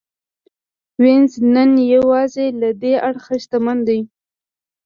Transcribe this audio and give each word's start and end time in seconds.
وینز 1.01 1.33
نن 1.53 1.71
یوازې 1.93 2.45
له 2.61 2.69
دې 2.81 2.93
اړخه 3.07 3.35
شتمن 3.43 3.77
دی. 3.87 3.99